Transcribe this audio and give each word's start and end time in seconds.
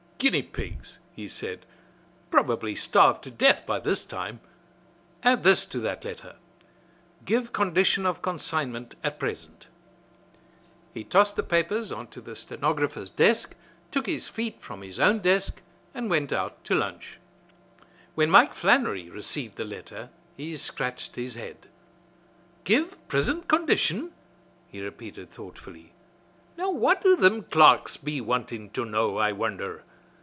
"Huh! 0.21 0.27
guinea 0.29 0.43
pigs!" 0.43 0.99
he 1.15 1.27
said. 1.27 1.65
"Probably 2.29 2.75
starved 2.75 3.23
to 3.23 3.31
death 3.31 3.65
by 3.65 3.79
this 3.79 4.05
time! 4.05 4.39
Add 5.23 5.41
this 5.41 5.65
to 5.65 5.79
that 5.79 6.05
letter: 6.05 6.35
'Give 7.25 7.51
condition 7.51 8.05
of 8.05 8.21
consignment 8.21 8.93
at 9.03 9.17
present.'" 9.17 9.65
He 10.93 11.03
tossed 11.03 11.37
the 11.37 11.41
papers 11.41 11.91
on 11.91 12.05
to 12.09 12.21
the 12.21 12.35
stenographer's 12.35 13.09
desk, 13.09 13.55
took 13.89 14.05
his 14.05 14.27
feet 14.27 14.61
from 14.61 14.83
his 14.83 14.99
own 14.99 15.21
desk 15.21 15.59
and 15.91 16.07
went 16.07 16.31
out 16.31 16.63
to 16.65 16.75
lunch. 16.75 17.17
When 18.13 18.29
Mike 18.29 18.53
Flannery 18.53 19.09
received 19.09 19.55
the 19.55 19.65
letter 19.65 20.11
he 20.37 20.55
scratched 20.55 21.15
his 21.15 21.33
head. 21.33 21.65
"Give 22.63 22.95
prisint 23.07 23.47
condition," 23.47 24.11
he 24.67 24.81
repeated 24.81 25.31
thoughtfully. 25.31 25.93
"Now 26.59 26.69
what 26.69 27.01
do 27.01 27.17
thim 27.17 27.41
clerks 27.41 27.97
be 27.97 28.21
wantin' 28.21 28.69
to 28.73 28.85
know, 28.85 29.17
I 29.17 29.31
wonder! 29.31 29.83